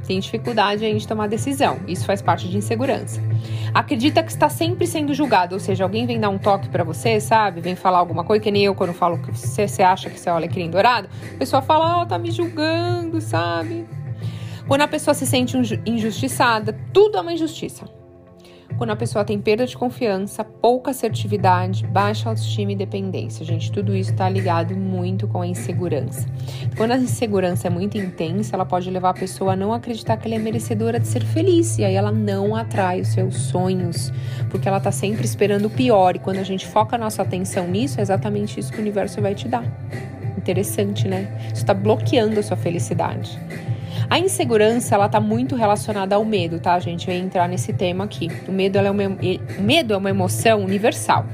tem 0.08 0.19
dificuldade 0.19 0.85
em 0.85 0.96
de 0.96 1.06
tomar 1.06 1.29
decisão. 1.29 1.79
Isso 1.87 2.05
faz 2.05 2.20
parte 2.20 2.49
de 2.49 2.56
insegurança. 2.56 3.23
Acredita 3.73 4.25
que 4.25 4.32
está 4.32 4.49
sempre 4.49 4.88
sendo 4.88 5.15
julgado, 5.15 5.55
ou 5.55 5.60
seja, 5.60 5.84
alguém 5.84 6.05
vem 6.05 6.19
dar 6.19 6.31
um 6.31 6.39
toque 6.39 6.69
para 6.69 6.82
você, 6.82 7.20
sabe? 7.20 7.60
Vem 7.60 7.77
falar 7.77 7.98
alguma 7.98 8.24
coisa, 8.24 8.43
que 8.43 8.51
nem 8.51 8.65
eu 8.65 8.74
quando 8.74 8.93
falo 8.93 9.19
que 9.19 9.31
você, 9.31 9.69
você 9.69 9.84
acha 9.84 10.10
que 10.10 10.19
você 10.19 10.29
é 10.29 10.32
o 10.32 10.34
alecrim 10.34 10.69
dourado. 10.69 11.08
A 11.32 11.39
pessoa 11.39 11.63
fala, 11.63 11.98
ó, 11.98 12.03
oh, 12.03 12.06
tá 12.06 12.19
me 12.19 12.32
julgando, 12.32 13.20
sabe? 13.20 13.86
Quando 14.67 14.81
a 14.81 14.89
pessoa 14.89 15.13
se 15.13 15.27
sente 15.27 15.56
injustiçada, 15.85 16.75
tudo 16.93 17.19
é 17.19 17.21
uma 17.21 17.33
injustiça. 17.33 17.85
Quando 18.79 18.91
a 18.91 18.97
pessoa 18.97 19.25
tem 19.25 19.39
perda 19.39 19.67
de 19.67 19.77
confiança, 19.77 20.43
pouca 20.43 20.91
assertividade, 20.91 21.87
baixa 21.87 22.29
autoestima 22.29 22.73
e 22.73 22.77
dependência. 22.77 23.44
Gente, 23.44 23.71
tudo 23.71 23.94
isso 23.94 24.11
está 24.11 24.29
ligado 24.29 24.75
muito 24.75 25.29
com 25.29 25.43
a 25.43 25.47
insegurança. 25.47 26.27
Quando 26.77 26.91
a 26.93 26.97
insegurança 26.97 27.69
é 27.69 27.71
muito 27.71 27.97
intensa, 27.97 28.56
ela 28.56 28.65
pode 28.65 28.91
levar 28.91 29.11
a 29.11 29.15
pessoa 29.15 29.53
a 29.53 29.56
não 29.56 29.73
acreditar 29.73 30.17
que 30.17 30.27
ela 30.27 30.35
é 30.35 30.39
merecedora 30.39 30.99
de 30.99 31.06
ser 31.06 31.23
feliz. 31.23 31.79
E 31.79 31.85
aí 31.85 31.94
ela 31.94 32.11
não 32.11 32.56
atrai 32.56 33.01
os 33.01 33.09
seus 33.09 33.37
sonhos, 33.37 34.11
porque 34.51 34.67
ela 34.67 34.79
está 34.79 34.91
sempre 34.91 35.25
esperando 35.25 35.67
o 35.67 35.71
pior. 35.71 36.17
E 36.17 36.19
quando 36.19 36.39
a 36.39 36.44
gente 36.44 36.67
foca 36.67 36.97
a 36.97 36.99
nossa 36.99 37.23
atenção 37.23 37.69
nisso, 37.69 38.01
é 38.01 38.03
exatamente 38.03 38.59
isso 38.59 38.73
que 38.73 38.79
o 38.79 38.81
universo 38.81 39.21
vai 39.21 39.35
te 39.37 39.47
dar. 39.47 39.65
Interessante, 40.37 41.06
né? 41.06 41.33
Isso 41.44 41.63
está 41.63 41.75
bloqueando 41.75 42.41
a 42.41 42.43
sua 42.43 42.56
felicidade. 42.56 43.39
A 44.08 44.19
insegurança, 44.19 44.94
ela 44.94 45.08
tá 45.08 45.20
muito 45.20 45.55
relacionada 45.55 46.15
ao 46.15 46.25
medo, 46.25 46.61
tá, 46.61 46.79
gente? 46.79 47.08
Eu 47.08 47.15
ia 47.15 47.20
entrar 47.20 47.49
nesse 47.49 47.73
tema 47.73 48.05
aqui. 48.05 48.29
O 48.46 48.53
medo, 48.53 48.79
é 48.79 48.91
uma, 48.91 49.03
o 49.58 49.63
medo 49.63 49.94
é 49.94 49.96
uma 49.96 50.11
emoção 50.11 50.63
universal. 50.63 51.27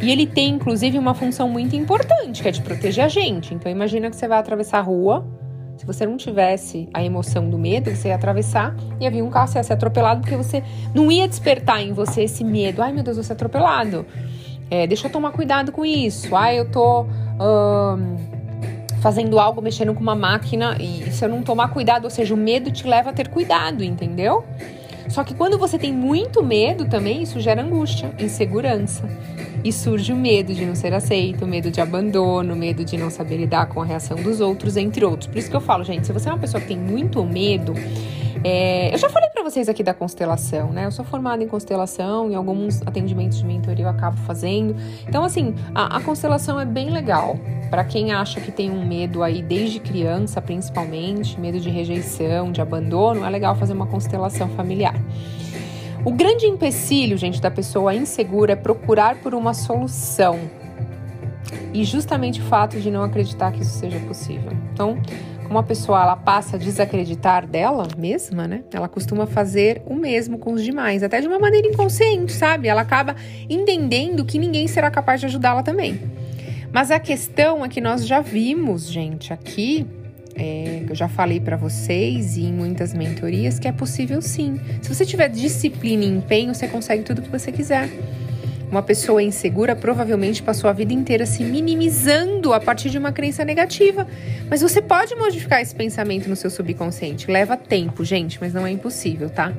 E 0.00 0.10
ele 0.10 0.26
tem, 0.26 0.54
inclusive, 0.54 0.98
uma 0.98 1.14
função 1.14 1.48
muito 1.48 1.74
importante, 1.74 2.42
que 2.42 2.48
é 2.48 2.50
de 2.50 2.60
proteger 2.60 3.04
a 3.04 3.08
gente. 3.08 3.54
Então, 3.54 3.70
imagina 3.70 4.10
que 4.10 4.16
você 4.16 4.28
vai 4.28 4.38
atravessar 4.38 4.78
a 4.78 4.82
rua. 4.82 5.26
Se 5.76 5.86
você 5.86 6.06
não 6.06 6.16
tivesse 6.16 6.88
a 6.92 7.04
emoção 7.04 7.48
do 7.48 7.58
medo, 7.58 7.94
você 7.94 8.08
ia 8.08 8.14
atravessar 8.14 8.74
ia 8.98 9.10
vir 9.10 9.22
um 9.22 9.28
carro, 9.28 9.48
você 9.48 9.58
ia 9.58 9.62
ser 9.62 9.74
atropelado, 9.74 10.20
porque 10.22 10.36
você 10.36 10.62
não 10.94 11.10
ia 11.12 11.28
despertar 11.28 11.82
em 11.82 11.92
você 11.92 12.22
esse 12.22 12.42
medo. 12.42 12.82
Ai, 12.82 12.92
meu 12.92 13.02
Deus, 13.02 13.16
vou 13.16 13.24
ser 13.24 13.34
atropelado. 13.34 14.06
É, 14.70 14.86
deixa 14.86 15.06
eu 15.06 15.12
tomar 15.12 15.32
cuidado 15.32 15.72
com 15.72 15.84
isso. 15.84 16.34
Ai, 16.34 16.58
eu 16.58 16.70
tô. 16.70 17.02
Hum, 17.04 18.16
fazendo 19.06 19.38
algo, 19.38 19.62
mexendo 19.62 19.94
com 19.94 20.00
uma 20.00 20.16
máquina 20.16 20.76
e 20.80 21.12
se 21.12 21.24
eu 21.24 21.28
não 21.28 21.40
tomar 21.40 21.68
cuidado, 21.68 22.06
ou 22.06 22.10
seja, 22.10 22.34
o 22.34 22.36
medo 22.36 22.72
te 22.72 22.88
leva 22.88 23.10
a 23.10 23.12
ter 23.12 23.28
cuidado, 23.28 23.84
entendeu? 23.84 24.44
Só 25.08 25.22
que 25.22 25.32
quando 25.32 25.56
você 25.56 25.78
tem 25.78 25.92
muito 25.92 26.42
medo 26.42 26.86
também, 26.86 27.22
isso 27.22 27.38
gera 27.38 27.62
angústia, 27.62 28.12
insegurança. 28.18 29.08
E 29.62 29.72
surge 29.72 30.12
o 30.12 30.16
medo 30.16 30.52
de 30.52 30.66
não 30.66 30.74
ser 30.74 30.92
aceito, 30.92 31.44
o 31.44 31.46
medo 31.46 31.70
de 31.70 31.80
abandono, 31.80 32.52
o 32.54 32.56
medo 32.56 32.84
de 32.84 32.98
não 32.98 33.08
saber 33.08 33.36
lidar 33.36 33.66
com 33.66 33.80
a 33.80 33.84
reação 33.84 34.16
dos 34.16 34.40
outros, 34.40 34.76
entre 34.76 35.04
outros. 35.04 35.28
Por 35.28 35.38
isso 35.38 35.48
que 35.48 35.56
eu 35.56 35.60
falo, 35.60 35.84
gente, 35.84 36.04
se 36.04 36.12
você 36.12 36.28
é 36.28 36.32
uma 36.32 36.40
pessoa 36.40 36.60
que 36.60 36.66
tem 36.66 36.76
muito 36.76 37.24
medo, 37.24 37.74
é... 38.42 38.92
eu 38.92 38.98
já 38.98 39.08
falei 39.08 39.25
vocês 39.50 39.68
aqui 39.68 39.84
da 39.84 39.94
constelação, 39.94 40.72
né? 40.72 40.86
Eu 40.86 40.90
sou 40.90 41.04
formada 41.04 41.42
em 41.42 41.46
constelação, 41.46 42.28
em 42.28 42.34
alguns 42.34 42.82
atendimentos 42.82 43.38
de 43.38 43.46
mentoria 43.46 43.84
eu 43.84 43.88
acabo 43.88 44.16
fazendo. 44.22 44.74
Então, 45.06 45.22
assim, 45.22 45.54
a, 45.72 45.98
a 45.98 46.00
constelação 46.00 46.58
é 46.58 46.64
bem 46.64 46.90
legal. 46.90 47.38
Para 47.70 47.84
quem 47.84 48.12
acha 48.12 48.40
que 48.40 48.50
tem 48.50 48.72
um 48.72 48.84
medo 48.84 49.22
aí 49.22 49.42
desde 49.42 49.78
criança, 49.78 50.42
principalmente, 50.42 51.38
medo 51.38 51.60
de 51.60 51.70
rejeição, 51.70 52.50
de 52.50 52.60
abandono, 52.60 53.24
é 53.24 53.30
legal 53.30 53.54
fazer 53.54 53.72
uma 53.72 53.86
constelação 53.86 54.48
familiar. 54.48 54.96
O 56.04 56.10
grande 56.10 56.46
empecilho, 56.46 57.16
gente, 57.16 57.40
da 57.40 57.50
pessoa 57.50 57.94
insegura 57.94 58.54
é 58.54 58.56
procurar 58.56 59.14
por 59.16 59.32
uma 59.32 59.54
solução. 59.54 60.40
E 61.72 61.84
justamente 61.84 62.40
o 62.40 62.44
fato 62.44 62.80
de 62.80 62.90
não 62.90 63.04
acreditar 63.04 63.52
que 63.52 63.62
isso 63.62 63.78
seja 63.78 64.00
possível. 64.00 64.50
Então, 64.72 64.98
como 65.46 65.58
a 65.58 65.62
pessoa 65.62 66.02
ela 66.02 66.16
passa 66.16 66.56
a 66.56 66.58
desacreditar 66.58 67.46
dela 67.46 67.86
mesma, 67.96 68.46
né? 68.46 68.64
Ela 68.72 68.88
costuma 68.88 69.26
fazer 69.26 69.82
o 69.86 69.94
mesmo 69.94 70.38
com 70.38 70.52
os 70.52 70.62
demais, 70.62 71.02
até 71.02 71.20
de 71.20 71.28
uma 71.28 71.38
maneira 71.38 71.68
inconsciente, 71.68 72.32
sabe? 72.32 72.68
Ela 72.68 72.82
acaba 72.82 73.16
entendendo 73.48 74.24
que 74.24 74.38
ninguém 74.38 74.66
será 74.66 74.90
capaz 74.90 75.20
de 75.20 75.26
ajudá-la 75.26 75.62
também. 75.62 76.00
Mas 76.72 76.90
a 76.90 76.98
questão 76.98 77.64
é 77.64 77.68
que 77.68 77.80
nós 77.80 78.06
já 78.06 78.20
vimos, 78.20 78.90
gente, 78.90 79.32
aqui, 79.32 79.86
é, 80.34 80.84
eu 80.88 80.94
já 80.94 81.08
falei 81.08 81.40
para 81.40 81.56
vocês 81.56 82.36
e 82.36 82.44
em 82.44 82.52
muitas 82.52 82.92
mentorias 82.92 83.58
que 83.58 83.66
é 83.66 83.72
possível 83.72 84.20
sim. 84.20 84.60
Se 84.82 84.92
você 84.92 85.06
tiver 85.06 85.28
disciplina 85.28 86.04
e 86.04 86.08
empenho, 86.08 86.54
você 86.54 86.68
consegue 86.68 87.02
tudo 87.02 87.22
que 87.22 87.30
você 87.30 87.50
quiser. 87.50 87.88
Uma 88.76 88.82
pessoa 88.82 89.22
insegura 89.22 89.74
provavelmente 89.74 90.42
passou 90.42 90.68
a 90.68 90.72
vida 90.74 90.92
inteira 90.92 91.24
se 91.24 91.42
minimizando 91.42 92.52
a 92.52 92.60
partir 92.60 92.90
de 92.90 92.98
uma 92.98 93.10
crença 93.10 93.42
negativa. 93.42 94.06
Mas 94.50 94.60
você 94.60 94.82
pode 94.82 95.14
modificar 95.14 95.62
esse 95.62 95.74
pensamento 95.74 96.28
no 96.28 96.36
seu 96.36 96.50
subconsciente. 96.50 97.30
Leva 97.30 97.56
tempo, 97.56 98.04
gente, 98.04 98.38
mas 98.38 98.52
não 98.52 98.66
é 98.66 98.70
impossível, 98.70 99.30
tá? 99.30 99.50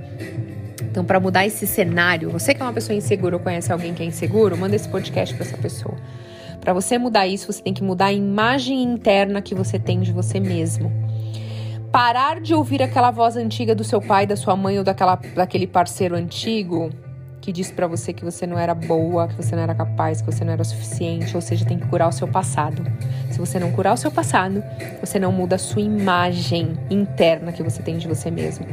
Então, 0.83 1.03
para 1.03 1.19
mudar 1.19 1.47
esse 1.47 1.65
cenário, 1.65 2.29
você 2.29 2.53
que 2.53 2.61
é 2.61 2.63
uma 2.63 2.71
pessoa 2.71 2.95
insegura 2.95 3.37
ou 3.37 3.41
conhece 3.41 3.71
alguém 3.71 3.91
que 3.91 4.03
é 4.03 4.05
inseguro, 4.05 4.55
manda 4.55 4.75
esse 4.75 4.87
podcast 4.87 5.33
para 5.33 5.47
essa 5.47 5.57
pessoa. 5.57 5.97
Para 6.61 6.71
você 6.73 6.99
mudar 6.99 7.25
isso, 7.25 7.51
você 7.51 7.63
tem 7.63 7.73
que 7.73 7.83
mudar 7.83 8.07
a 8.07 8.13
imagem 8.13 8.83
interna 8.83 9.41
que 9.41 9.55
você 9.55 9.79
tem 9.79 9.99
de 9.99 10.11
você 10.11 10.39
mesmo. 10.39 10.91
Parar 11.91 12.39
de 12.39 12.53
ouvir 12.53 12.83
aquela 12.83 13.09
voz 13.09 13.35
antiga 13.35 13.73
do 13.73 13.83
seu 13.83 13.99
pai, 13.99 14.27
da 14.27 14.35
sua 14.35 14.55
mãe 14.55 14.77
ou 14.77 14.83
daquela, 14.83 15.15
daquele 15.33 15.65
parceiro 15.65 16.15
antigo 16.15 16.91
que 17.47 17.53
disse 17.53 17.71
para 17.71 17.87
você 17.87 18.11
que 18.11 18.25
você 18.25 18.45
não 18.45 18.59
era 18.59 18.75
boa, 18.75 19.29
que 19.29 19.35
você 19.35 19.55
não 19.55 19.63
era 19.63 19.73
capaz, 19.73 20.19
que 20.19 20.29
você 20.29 20.43
não 20.43 20.51
era 20.51 20.65
suficiente, 20.65 21.33
ou 21.33 21.39
seja, 21.39 21.63
tem 21.63 21.79
que 21.79 21.87
curar 21.87 22.09
o 22.09 22.11
seu 22.11 22.27
passado. 22.27 22.83
Se 23.31 23.39
você 23.39 23.57
não 23.57 23.71
curar 23.71 23.93
o 23.93 23.97
seu 23.97 24.11
passado, 24.11 24.61
você 24.99 25.17
não 25.17 25.31
muda 25.31 25.55
a 25.55 25.57
sua 25.57 25.81
imagem 25.81 26.77
interna 26.89 27.53
que 27.53 27.63
você 27.63 27.81
tem 27.81 27.97
de 27.97 28.05
você 28.05 28.29
mesmo. 28.29 28.65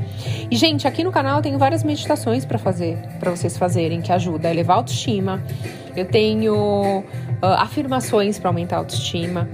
E 0.50 0.57
gente, 0.57 0.88
aqui 0.88 1.04
no 1.04 1.12
canal 1.12 1.37
eu 1.37 1.43
tenho 1.43 1.57
várias 1.57 1.85
meditações 1.85 2.45
para 2.45 2.59
fazer, 2.59 2.99
para 3.21 3.31
vocês 3.31 3.57
fazerem 3.57 4.02
que 4.02 4.11
ajuda 4.11 4.49
a 4.49 4.50
elevar 4.50 4.75
a 4.75 4.81
autoestima. 4.81 5.40
Eu 5.95 6.07
tenho 6.07 6.99
uh, 6.99 7.47
afirmações 7.59 8.40
para 8.40 8.50
aumentar 8.50 8.75
a 8.75 8.78
autoestima. 8.81 9.49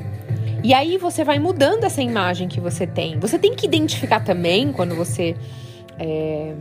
E 0.65 0.73
aí 0.73 0.97
você 0.97 1.25
vai 1.25 1.39
mudando 1.39 1.85
essa 1.85 2.01
imagem 2.01 2.49
que 2.49 2.59
você 2.59 2.87
tem. 2.87 3.19
Você 3.19 3.39
tem 3.39 3.55
que 3.55 3.67
identificar 3.67 4.21
também 4.21 4.73
quando 4.73 4.95
você 4.95 5.37
é, 5.99 6.55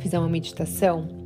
fizer 0.00 0.18
uma 0.18 0.28
meditação 0.28 1.24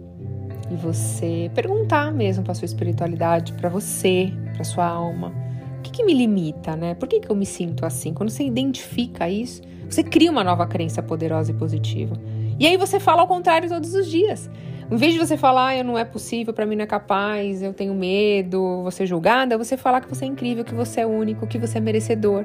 e 0.71 0.77
você 0.77 1.51
perguntar 1.55 2.13
mesmo 2.13 2.45
para 2.45 2.55
sua 2.55 2.65
espiritualidade, 2.65 3.53
para 3.55 3.69
você, 3.69 4.33
para 4.55 4.63
sua 4.63 4.87
alma, 4.87 5.33
o 5.79 5.83
que, 5.83 5.91
que, 5.91 6.05
me 6.05 6.15
limita, 6.15 6.77
né? 6.77 6.95
Por 6.95 7.09
que, 7.09 7.21
que 7.21 7.31
eu 7.31 7.35
me 7.35 7.47
sinto 7.47 7.85
assim? 7.85 8.15
Quando 8.15 8.31
você 8.31 8.45
identifica 8.45 9.29
isso, 9.29 9.63
você 9.89 10.05
cria 10.05 10.31
uma 10.31 10.45
nova 10.45 10.67
crença 10.67 11.03
poderosa 11.03 11.51
e 11.51 11.55
positiva. 11.55 12.15
E 12.59 12.67
aí 12.67 12.77
você 12.77 13.01
fala 13.01 13.23
ao 13.23 13.27
contrário 13.27 13.69
todos 13.69 13.95
os 13.95 14.07
dias. 14.07 14.49
Em 14.91 14.97
vez 14.97 15.15
de 15.15 15.19
você 15.19 15.37
falar, 15.37 15.69
ah, 15.69 15.77
eu 15.77 15.85
não 15.85 15.97
é 15.97 16.05
possível, 16.05 16.53
para 16.53 16.67
mim 16.67 16.77
não 16.77 16.85
é 16.85 16.87
capaz, 16.87 17.63
eu 17.63 17.73
tenho 17.73 17.95
medo, 17.95 18.83
vou 18.83 18.91
ser 18.91 19.07
julgada, 19.07 19.57
você 19.57 19.77
falar 19.77 20.01
que 20.01 20.09
você 20.09 20.25
é 20.25 20.29
incrível, 20.29 20.65
que 20.65 20.75
você 20.75 21.01
é 21.01 21.07
único, 21.07 21.47
que 21.47 21.59
você 21.59 21.79
é 21.79 21.81
merecedor, 21.81 22.45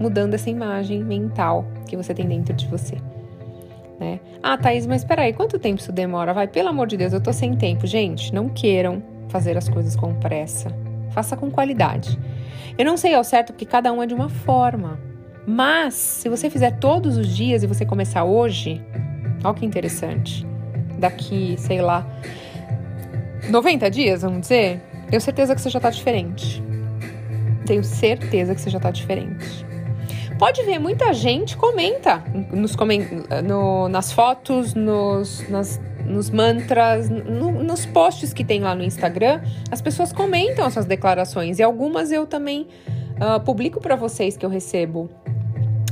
mudando 0.00 0.34
essa 0.34 0.48
imagem 0.48 1.02
mental 1.02 1.66
que 1.86 1.96
você 1.96 2.14
tem 2.14 2.26
dentro 2.26 2.54
de 2.54 2.66
você 2.66 2.96
né? 3.98 4.20
Ah, 4.42 4.56
Thaís, 4.56 4.86
mas 4.86 5.04
peraí, 5.04 5.32
quanto 5.32 5.58
tempo 5.58 5.80
isso 5.80 5.92
demora? 5.92 6.32
Vai, 6.32 6.46
pelo 6.46 6.68
amor 6.68 6.86
de 6.86 6.96
Deus, 6.96 7.12
eu 7.12 7.20
tô 7.20 7.32
sem 7.32 7.54
tempo. 7.56 7.86
Gente, 7.86 8.32
não 8.34 8.48
queiram 8.48 9.02
fazer 9.28 9.56
as 9.56 9.68
coisas 9.68 9.96
com 9.96 10.14
pressa. 10.14 10.70
Faça 11.10 11.36
com 11.36 11.50
qualidade. 11.50 12.18
Eu 12.78 12.84
não 12.84 12.96
sei 12.96 13.14
ao 13.14 13.24
certo 13.24 13.52
porque 13.52 13.64
cada 13.64 13.92
um 13.92 14.02
é 14.02 14.06
de 14.06 14.14
uma 14.14 14.28
forma. 14.28 14.98
Mas, 15.46 15.94
se 15.94 16.28
você 16.28 16.50
fizer 16.50 16.72
todos 16.78 17.16
os 17.16 17.28
dias 17.28 17.62
e 17.62 17.66
você 17.66 17.86
começar 17.86 18.24
hoje, 18.24 18.84
olha 19.44 19.54
que 19.54 19.64
interessante. 19.64 20.46
Daqui, 20.98 21.54
sei 21.58 21.80
lá, 21.80 22.06
90 23.48 23.90
dias, 23.90 24.22
vamos 24.22 24.40
dizer, 24.40 24.80
tenho 25.08 25.20
certeza 25.20 25.54
que 25.54 25.60
você 25.60 25.70
já 25.70 25.80
tá 25.80 25.90
diferente. 25.90 26.62
Tenho 27.64 27.84
certeza 27.84 28.54
que 28.54 28.60
você 28.60 28.70
já 28.70 28.80
tá 28.80 28.90
diferente. 28.90 29.65
Pode 30.38 30.62
ver, 30.64 30.78
muita 30.78 31.14
gente 31.14 31.56
comenta 31.56 32.22
nos 32.52 32.76
no, 33.42 33.88
nas 33.88 34.12
fotos, 34.12 34.74
nos, 34.74 35.48
nas, 35.48 35.80
nos 36.04 36.28
mantras, 36.28 37.08
no, 37.08 37.50
nos 37.50 37.86
posts 37.86 38.34
que 38.34 38.44
tem 38.44 38.60
lá 38.60 38.74
no 38.74 38.82
Instagram. 38.82 39.40
As 39.70 39.80
pessoas 39.80 40.12
comentam 40.12 40.66
essas 40.66 40.84
declarações 40.84 41.58
e 41.58 41.62
algumas 41.62 42.12
eu 42.12 42.26
também 42.26 42.68
uh, 43.16 43.40
publico 43.44 43.80
para 43.80 43.96
vocês 43.96 44.36
que 44.36 44.44
eu 44.44 44.50
recebo 44.50 45.08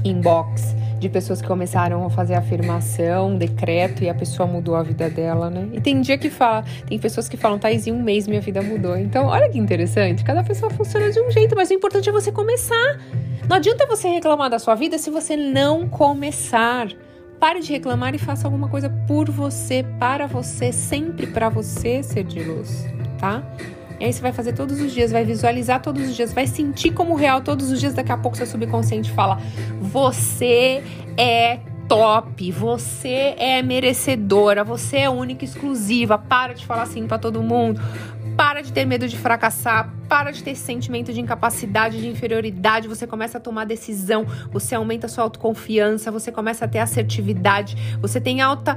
inbox 0.04 0.74
de 1.04 1.10
pessoas 1.10 1.42
que 1.42 1.46
começaram 1.46 2.04
a 2.06 2.08
fazer 2.08 2.34
afirmação, 2.34 3.36
decreto 3.36 4.02
e 4.02 4.08
a 4.08 4.14
pessoa 4.14 4.46
mudou 4.46 4.74
a 4.74 4.82
vida 4.82 5.10
dela, 5.10 5.50
né? 5.50 5.68
E 5.74 5.80
tem 5.80 6.00
dia 6.00 6.16
que 6.16 6.30
fala, 6.30 6.64
tem 6.86 6.98
pessoas 6.98 7.28
que 7.28 7.36
falam, 7.36 7.58
Thais, 7.58 7.86
em 7.86 7.92
um 7.92 8.02
mês 8.02 8.26
minha 8.26 8.40
vida 8.40 8.62
mudou. 8.62 8.96
Então, 8.96 9.26
olha 9.26 9.50
que 9.50 9.58
interessante, 9.58 10.24
cada 10.24 10.42
pessoa 10.42 10.70
funciona 10.70 11.10
de 11.10 11.20
um 11.20 11.30
jeito, 11.30 11.54
mas 11.54 11.68
o 11.68 11.74
importante 11.74 12.08
é 12.08 12.12
você 12.12 12.32
começar. 12.32 12.98
Não 13.46 13.56
adianta 13.56 13.86
você 13.86 14.08
reclamar 14.08 14.48
da 14.48 14.58
sua 14.58 14.74
vida 14.74 14.96
se 14.96 15.10
você 15.10 15.36
não 15.36 15.86
começar. 15.86 16.88
Pare 17.38 17.60
de 17.60 17.70
reclamar 17.70 18.14
e 18.14 18.18
faça 18.18 18.46
alguma 18.46 18.68
coisa 18.68 18.88
por 19.06 19.30
você, 19.30 19.84
para 20.00 20.26
você, 20.26 20.72
sempre 20.72 21.26
para 21.26 21.50
você 21.50 22.02
ser 22.02 22.24
de 22.24 22.42
luz, 22.42 22.86
tá? 23.18 23.42
E 24.00 24.04
aí 24.04 24.12
você 24.12 24.20
vai 24.20 24.32
fazer 24.32 24.52
todos 24.52 24.80
os 24.80 24.92
dias, 24.92 25.12
vai 25.12 25.24
visualizar 25.24 25.80
todos 25.80 26.08
os 26.08 26.16
dias, 26.16 26.32
vai 26.32 26.46
sentir 26.46 26.92
como 26.92 27.14
real 27.14 27.40
todos 27.40 27.70
os 27.70 27.80
dias. 27.80 27.94
Daqui 27.94 28.12
a 28.12 28.16
pouco 28.16 28.36
seu 28.36 28.46
subconsciente 28.46 29.10
fala: 29.12 29.40
Você 29.80 30.82
é 31.16 31.60
top, 31.88 32.50
você 32.50 33.34
é 33.38 33.62
merecedora, 33.62 34.64
você 34.64 34.98
é 34.98 35.10
única, 35.10 35.44
exclusiva. 35.44 36.18
Para 36.18 36.54
de 36.54 36.66
falar 36.66 36.82
assim 36.82 37.06
para 37.06 37.18
todo 37.18 37.42
mundo. 37.42 37.80
Para 38.36 38.62
de 38.62 38.72
ter 38.72 38.84
medo 38.84 39.06
de 39.06 39.16
fracassar, 39.16 39.94
para 40.08 40.32
de 40.32 40.42
ter 40.42 40.56
sentimento 40.56 41.12
de 41.12 41.20
incapacidade, 41.20 42.00
de 42.00 42.08
inferioridade. 42.08 42.88
Você 42.88 43.06
começa 43.06 43.38
a 43.38 43.40
tomar 43.40 43.64
decisão, 43.64 44.26
você 44.50 44.74
aumenta 44.74 45.06
sua 45.06 45.22
autoconfiança, 45.22 46.10
você 46.10 46.32
começa 46.32 46.64
a 46.64 46.68
ter 46.68 46.80
assertividade, 46.80 47.76
você 48.00 48.20
tem 48.20 48.40
alta. 48.40 48.76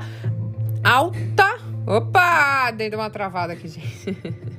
Alta. 0.84 1.58
Opa! 1.88 2.70
Dei 2.72 2.90
uma 2.94 3.10
travada 3.10 3.54
aqui, 3.54 3.68
gente. 3.68 4.18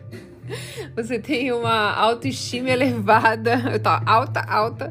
Você 0.96 1.18
tem 1.18 1.52
uma 1.52 1.92
autoestima 1.94 2.70
elevada. 2.70 3.78
Tá, 3.82 4.02
alta, 4.04 4.40
alta 4.40 4.90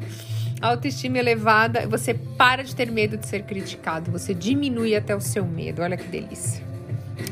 autoestima 0.60 1.18
elevada, 1.18 1.86
você 1.86 2.14
para 2.14 2.64
de 2.64 2.74
ter 2.74 2.90
medo 2.90 3.16
de 3.16 3.26
ser 3.26 3.42
criticado, 3.42 4.10
você 4.10 4.34
diminui 4.34 4.96
até 4.96 5.14
o 5.14 5.20
seu 5.20 5.44
medo. 5.44 5.82
Olha 5.82 5.96
que 5.96 6.08
delícia. 6.08 6.62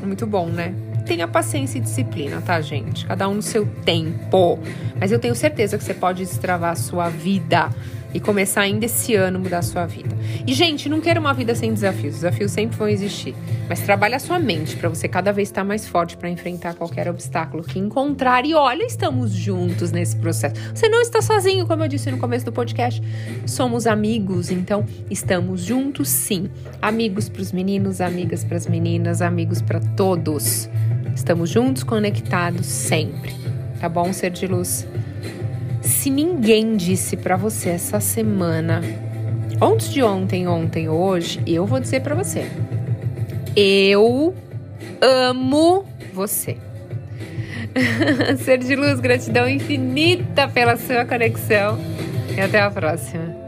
Muito 0.03 0.25
bom, 0.27 0.47
né? 0.47 0.73
Tenha 1.05 1.27
paciência 1.27 1.77
e 1.77 1.81
disciplina, 1.81 2.41
tá, 2.41 2.59
gente? 2.59 3.05
Cada 3.05 3.27
um 3.27 3.35
no 3.35 3.41
seu 3.41 3.65
tempo. 3.85 4.59
Mas 4.99 5.11
eu 5.11 5.19
tenho 5.19 5.33
certeza 5.33 5.77
que 5.77 5.83
você 5.83 5.93
pode 5.93 6.23
destravar 6.23 6.71
a 6.71 6.75
sua 6.75 7.09
vida 7.09 7.69
e 8.17 8.19
começar 8.19 8.61
ainda 8.61 8.85
esse 8.85 9.13
ano 9.13 9.39
mudar 9.39 9.59
a 9.59 9.61
sua 9.61 9.85
vida. 9.85 10.09
E, 10.47 10.51
gente, 10.51 10.89
não 10.89 10.99
quero 10.99 11.21
uma 11.21 11.35
vida 11.35 11.53
sem 11.53 11.71
desafios. 11.71 12.15
Os 12.15 12.21
desafios 12.21 12.51
sempre 12.51 12.75
vão 12.75 12.89
existir. 12.89 13.35
Mas 13.69 13.81
trabalhe 13.81 14.15
a 14.15 14.19
sua 14.19 14.39
mente 14.39 14.75
para 14.75 14.89
você 14.89 15.07
cada 15.07 15.31
vez 15.31 15.49
estar 15.49 15.63
mais 15.63 15.87
forte 15.87 16.17
para 16.17 16.27
enfrentar 16.27 16.73
qualquer 16.73 17.07
obstáculo 17.07 17.61
que 17.63 17.77
encontrar. 17.77 18.43
E 18.43 18.55
olha, 18.55 18.83
estamos 18.83 19.31
juntos 19.31 19.91
nesse 19.91 20.15
processo. 20.15 20.55
Você 20.73 20.89
não 20.89 20.99
está 20.99 21.21
sozinho, 21.21 21.67
como 21.67 21.83
eu 21.83 21.87
disse 21.87 22.09
no 22.09 22.17
começo 22.17 22.43
do 22.43 22.51
podcast. 22.51 23.03
Somos 23.45 23.85
amigos, 23.85 24.49
então 24.49 24.83
estamos 25.11 25.61
juntos 25.61 26.09
sim. 26.09 26.49
Amigos 26.81 27.29
para 27.29 27.43
os 27.43 27.51
meninos, 27.51 28.01
amigas 28.01 28.43
para 28.43 28.57
as 28.57 28.65
meninas, 28.65 29.21
amigos 29.21 29.61
para 29.61 29.79
todos. 29.79 30.67
Estamos 31.15 31.51
juntos, 31.51 31.83
conectados 31.83 32.65
sempre. 32.65 33.31
Tá 33.79 33.87
bom, 33.87 34.11
ser 34.11 34.31
de 34.31 34.47
luz? 34.47 34.87
Se 36.07 36.11
ninguém 36.11 36.77
disse 36.77 37.17
para 37.17 37.35
você 37.35 37.67
essa 37.67 37.99
semana, 37.99 38.81
antes 39.61 39.91
de 39.91 40.01
ontem, 40.01 40.47
ontem, 40.47 40.87
hoje, 40.87 41.41
eu 41.45 41.65
vou 41.65 41.81
dizer 41.81 41.99
para 41.99 42.15
você. 42.15 42.49
Eu 43.53 44.33
amo 45.01 45.83
você. 46.13 46.55
Ser 48.39 48.59
de 48.59 48.73
luz, 48.73 49.01
gratidão 49.01 49.49
infinita 49.49 50.47
pela 50.47 50.77
sua 50.77 51.03
conexão 51.03 51.77
e 52.37 52.39
até 52.39 52.61
a 52.61 52.71
próxima. 52.71 53.46